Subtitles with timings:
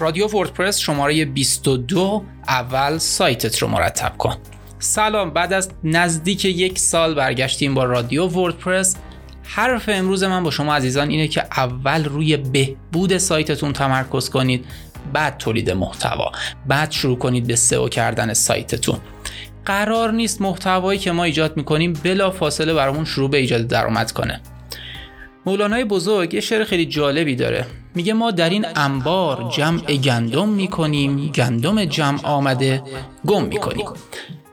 [0.00, 4.36] رادیو وردپرس شماره 22 اول سایتت رو مرتب کن.
[4.78, 8.96] سلام بعد از نزدیک یک سال برگشتیم با رادیو وردپرس.
[9.42, 14.64] حرف امروز من با شما عزیزان اینه که اول روی بهبود سایتتون تمرکز کنید
[15.12, 16.32] بعد تولید محتوا
[16.66, 18.98] بعد شروع کنید به سئو کردن سایتتون.
[19.64, 24.40] قرار نیست محتوایی که ما ایجاد می‌کنیم بلا فاصله برامون شروع به ایجاد درآمد کنه.
[25.46, 27.66] مولانای بزرگ یه شعر خیلی جالبی داره.
[27.94, 32.82] میگه ما در این انبار جمع گندم می‌کنیم گندم جمع آمده
[33.26, 33.86] گم می‌کنیم.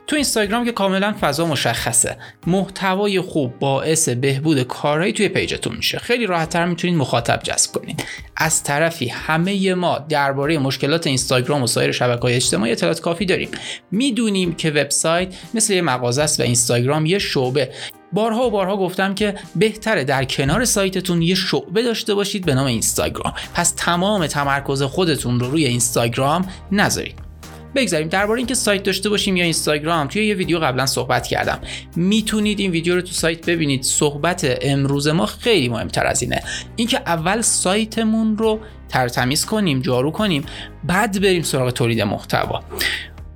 [0.06, 2.16] تو اینستاگرام که کاملا فضا مشخصه.
[2.46, 5.98] محتوای خوب باعث بهبود کارهایی توی پیجتون میشه.
[5.98, 8.04] خیلی راحتتر می‌تونید مخاطب جذب کنید.
[8.36, 13.48] از طرفی همه ما درباره مشکلات اینستاگرام و سایر های اجتماعی اطلاعات کافی داریم.
[13.90, 17.70] می‌دونیم که وبسایت مثل یه مغازه است و اینستاگرام یه شعبه.
[18.12, 22.66] بارها و بارها گفتم که بهتره در کنار سایتتون یه شعبه داشته باشید به نام
[22.66, 23.32] اینستاگرام.
[23.54, 27.26] پس تمام تمرکز خودتون رو روی اینستاگرام نذارید.
[27.74, 31.60] بگذاریم درباره اینکه سایت داشته باشیم یا اینستاگرام توی یه ویدیو قبلا صحبت کردم.
[31.96, 33.82] می‌تونید این ویدیو رو تو سایت ببینید.
[33.82, 36.42] صحبت امروز ما خیلی مهمتر از اینه.
[36.76, 40.44] اینکه اول سایتمون رو ترتمیز کنیم جارو کنیم
[40.84, 42.62] بعد بریم سراغ تولید محتوا.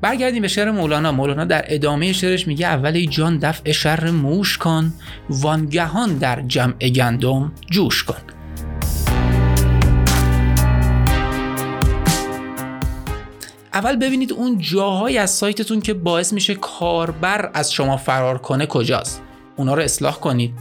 [0.01, 1.13] برگردیم به شعر مولانا.
[1.13, 4.93] مولانا در ادامه شعرش میگه اول ای جان دفع شر موش کن
[5.31, 8.15] وانگهان در جمع گندم جوش کن.
[13.75, 19.23] اول ببینید اون جاهایی از سایتتون که باعث میشه کاربر از شما فرار کنه کجاست.
[19.57, 20.55] اونا رو اصلاح کنید.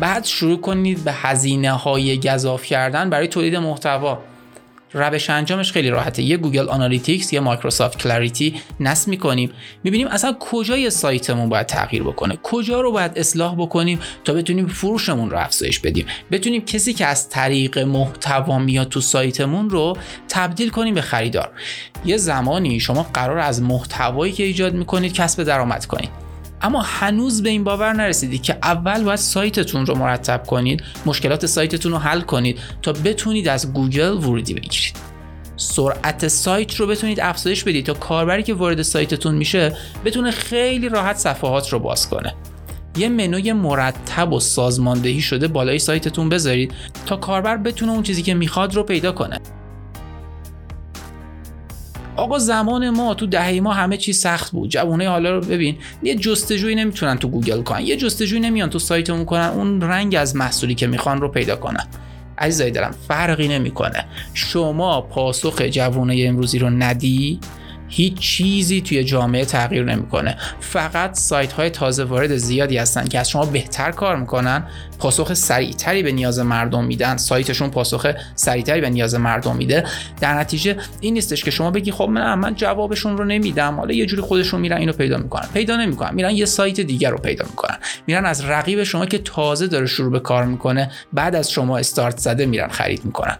[0.00, 4.18] بعد شروع کنید به هزینه های گذاف کردن برای تولید محتوا.
[4.92, 6.22] روش انجامش خیلی راحته.
[6.22, 9.50] یه Google Analytics یا Microsoft Clarity نصب می‌کنیم.
[9.84, 15.30] می‌بینیم اصلا کجای سایتمون باید تغییر بکنه؟ کجا رو باید اصلاح بکنیم تا بتونیم فروشمون
[15.30, 19.96] رو افزایش بدیم؟ بتونیم کسی که از طریق محتوا میاد تو سایتمون رو
[20.28, 21.50] تبدیل کنیم به خریدار.
[22.04, 26.27] یه زمانی شما قراره از محتوایی که ایجاد می‌کنید کسب درآمد کنید.
[26.62, 31.92] اما هنوز به این باور نرسیدید که اول باید سایتتون رو مرتب کنید مشکلات سایتتون
[31.92, 34.96] رو حل کنید تا بتونید از گوگل ورودی بگیرید.
[35.56, 41.16] سرعت سایت رو بتونید افزایش بدید تا کاربری که وارد سایتتون میشه بتونه خیلی راحت
[41.16, 42.34] صفحات رو باز کنه.
[42.96, 46.74] یه منوی مرتب و سازماندهی شده بالای سایتتون بذارید
[47.06, 49.40] تا کاربر بتونه اون چیزی که می‌خواد رو پیدا کنه.
[52.18, 54.70] آقا زمان ما تو دهه ما همه چی سخت بود.
[54.70, 57.80] جوونه حالا رو ببین یه جستجویی نمی‌تونن تو گوگل کنن.
[57.80, 59.48] یه جستجویی نمیان تو سایتمون کنن.
[59.48, 61.86] اون رنگ از محصولی که می‌خوان رو پیدا کنن.
[62.38, 64.04] عزیزای دارم فرقی نمی‌کنه.
[64.34, 67.40] شما پاسخ جوونه امروزی رو ندی؟
[67.88, 70.36] هیچ چیزی توی جامعه تغییر نمی‌کنه.
[70.60, 74.64] فقط سایت های تازه وارد زیادی هستن که از شما بهتر کار می‌کنن
[74.98, 77.16] پاسخ سریعتری به نیاز مردم میدن.
[77.16, 79.84] سایتشون پاسخ سریعتری به نیاز مردم میده.
[80.20, 83.74] در نتیجه این نیستش که شما بگی خب من من جوابشون رو نمیدم.
[83.74, 85.48] حالا یه جوری خودشون میرن اینو پیدا می‌کنن.
[85.54, 86.14] پیدا نمی‌کنن.
[86.14, 87.76] میرن یه سایت دیگر رو پیدا می‌کنن.
[88.06, 92.18] میرن از رقیب شما که تازه داره شروع به کار می‌کنه بعد از شما استارت
[92.18, 93.36] زده میرن خرید می‌کنن.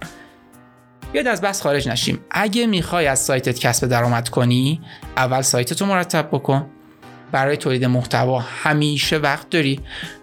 [1.12, 2.20] بیاید از بحث خارج نشیم.
[2.30, 4.80] اگه می‌خوای از سایتت کسب درآمد کنی
[5.16, 6.66] اول سایتتو مرتب بکن.
[7.32, 9.80] برای تولید محتوا همیشه وقت داری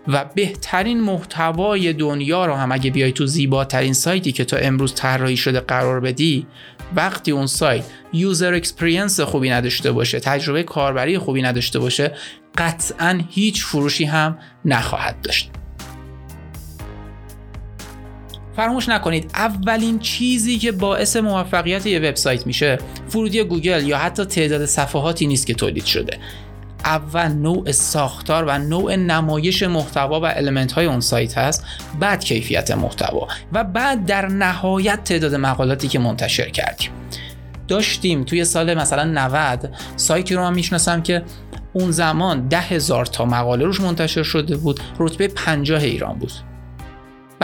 [0.08, 5.38] و بهترین محتوای دنیا رو هم اگه بیای تو زیباترین سایتی که تو امروز طراحی
[5.38, 6.48] شده قرار بدی
[6.96, 12.12] وقتی اون سایت user experience خوبی نداشته باشه تجربه کاربری خوبی نداشته باشه
[12.58, 15.52] قطعا هیچ فروشی هم نخواهد داشت.
[18.56, 22.78] فراموش نکنید اولین چیزی که باعث موفقیت یه وبسایت میشه
[23.16, 26.18] ورودی گوگل یا حتی تعداد صفحاتی نیست که تولید شده.
[26.86, 31.66] اول نوع ساختار و نوع نمایش محتوا و element های اون سایت هست
[32.00, 36.90] بعد کیفیت محتوا و بعد در نهایت تعداد مقالاتی که منتشر کردیم.
[37.68, 41.24] داشتیم توی سال مثلا 90 سایتی رو من می‌شناسم که
[41.74, 46.32] اون زمان ده هزار تا مقاله روش منتشر شده بود رتبه 50 ایران بود.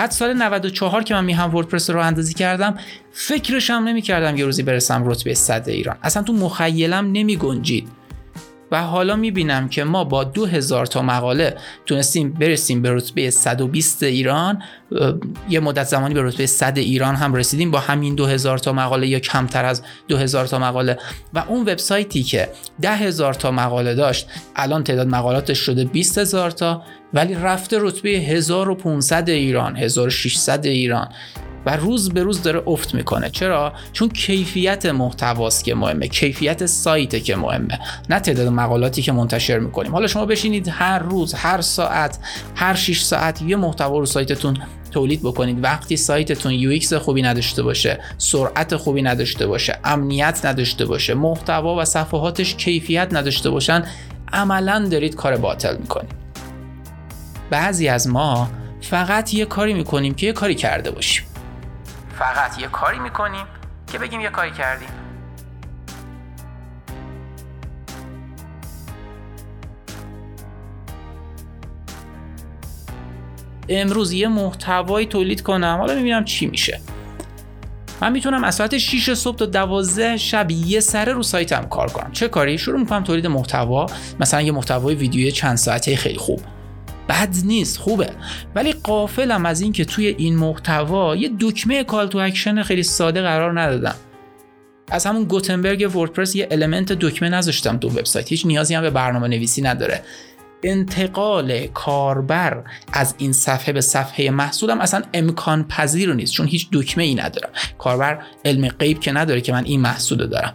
[0.01, 2.77] بعد سال 94 که من میهم وردپرس رو اندازی کردم
[3.11, 5.97] فکرشم نمی کردم یه روزی برسم رتبه 100 ایران.
[6.03, 7.87] اصلا تو مخیلم نمی گنجید
[8.71, 14.61] و حالا می‌بینم که ما با 2000 تا مقاله تونستیم برسیم به رتبه 120 ایران
[15.49, 19.19] یه مدت زمانی به رتبه 100 ایران هم رسیدیم با همین 2000 تا مقاله یا
[19.19, 20.97] کمتر از 2000 تا مقاله.
[21.33, 22.49] و اون وبسایتی که
[22.81, 26.83] 10000 تا مقاله داشت الان تعداد مقالاتش شده 20000 تا
[27.13, 31.09] ولی رفته رتبه 1500 ایران 1600 ایران.
[31.65, 33.29] و روز به روز داره افت می‌کنه.
[33.29, 36.07] چرا؟ چون کیفیت محتواست که مهمه.
[36.07, 37.79] کیفیت سایته که مهمه.
[38.09, 39.91] نه تعداد مقالاتی که منتشر می‌کنیم.
[39.91, 42.19] حالا شما بشینید هر روز هر ساعت
[42.55, 44.57] هر 6 ساعت یه محتوا رو سایتتون
[44.91, 45.63] تولید بکنید.
[45.63, 51.85] وقتی سایتتون یو خوبی نداشته باشه سرعت خوبی نداشته باشه امنیت نداشته باشه محتوا و
[51.85, 53.85] صفحاتش کیفیت نداشته باشن
[54.33, 56.11] عملا دارید کار باطل می‌کنید.
[57.49, 58.49] بعضی از ما
[58.81, 61.25] فقط یه کاری می‌کنیم که یه کاری کرده باشیم.
[62.21, 63.45] فقط یه کاری می‌کنیم
[63.91, 64.89] که بگیم یه کاری کردیم.
[73.69, 75.77] امروز یه محتوایی تولید کنم.
[75.79, 76.81] حالا ببینم چی میشه.
[78.01, 82.11] من می‌تونم از ساعت 6 صبح تا 12 شب یه سره رو سایتم کار کنم.
[82.11, 83.85] چه کاری؟ شروع می‌کنم تولید محتوا.
[84.19, 86.41] مثلا یه محتوای ویدیوی چند ساعته خیلی خوب.
[87.11, 88.09] بد نیست خوبه.
[88.55, 93.61] ولی غافلم از اینکه توی این محتوا یه دکمه call to action خیلی ساده قرار
[93.61, 93.95] ندادم.
[94.91, 98.29] از همون Gutenberg وردپرس یه element دکمه نذاشتم تو وبسایت.
[98.29, 100.01] هیچ نیازی هم به برنامه نویسی نداره.
[100.63, 102.63] انتقال کاربر
[102.93, 107.49] از این صفحه به صفحه محصولم اصلا امکان پذیر نیست چون هیچ دکمه ای ندارم.
[107.77, 110.53] کاربر علم غیب که نداره که من این محصول دارم.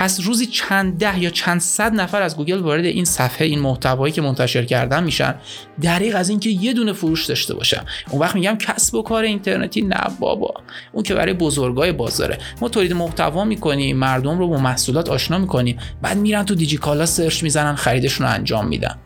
[0.00, 4.12] پس روزی چند ده یا چند صد نفر از گوگل وارد این صفحه این محتوایی
[4.12, 5.34] که منتشر کردم میشن
[5.80, 9.82] دریغ از اینکه یه دونه فروش داشته باشم اون وقت میگم کسب و کار اینترنتی
[9.82, 10.54] نه بابا.
[10.92, 12.38] اون که برای بزرگای بازاره.
[12.60, 15.78] ما تولید محتوا می‌کنیم مردم رو با محصولات آشنا می‌کنیم.
[16.02, 18.96] بعد میرن تو دیجیکالا search می‌زنن خریدشون رو انجام میدن.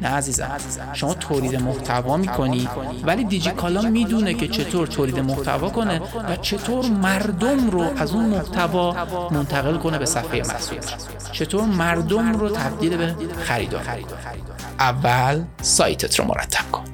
[0.00, 0.50] نه عزیزم
[0.92, 2.68] شما تولید محتوا می‌کنی
[3.04, 8.96] ولی دیجیکالا می‌دونه که چطور تولید محتوا کنه و چطور مردم رو از اون محتوا
[9.30, 10.78] منتقل کنه به صفحه محصول
[11.32, 13.82] چطور مردم رو تبدیل به خریدار.
[14.78, 16.84] اول سایتت رو مرتب کن.